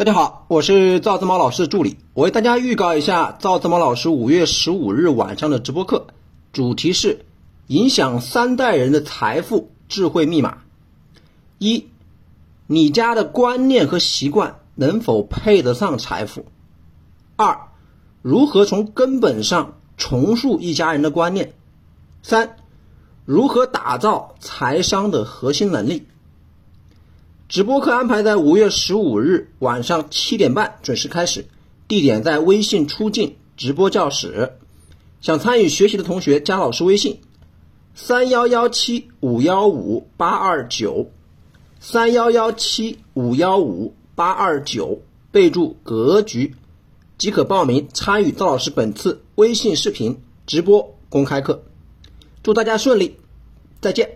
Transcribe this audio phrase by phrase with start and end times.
[0.00, 6.06] 大家好，我是赵子猫老师助理，我为大家预告一下赵子猫老师五月十五日晚上的直播课，
[6.54, 7.26] 主题是
[7.66, 10.62] 影响三代人的财富智慧密码。
[11.58, 11.86] 一，
[12.66, 16.46] 你家的观念和习惯能否配得上财富？
[17.36, 17.68] 二，
[18.22, 21.52] 如何从根本上重塑一家人的观念？
[22.22, 22.56] 三，
[23.26, 26.06] 如何打造财商的核心能力？
[27.50, 31.46] 直播课安排在五月十五日晚上七点半准时开始，
[31.88, 34.52] 地点在微信出镜直播教室。
[35.20, 37.18] 想参与学习的同学加老师微信：
[37.92, 41.10] 三幺幺七五幺五八二九，
[41.80, 46.54] 三幺幺七五幺五八二九，备注“格局”，
[47.18, 51.64] 即可报名参与赵老师本次微信视频直播公开课。
[52.44, 53.16] 祝大家顺利，
[53.80, 54.08] 再见。